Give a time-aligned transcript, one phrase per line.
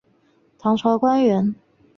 [0.57, 1.53] 唐朝官员。